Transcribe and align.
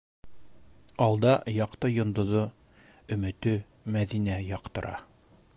Алда 1.07 1.33
яҡты 1.57 1.91
йондоҙо- 1.97 2.41
өмөтө 3.17 3.55
Мәҙинә 3.97 4.43
яҡтыра. 4.51 4.99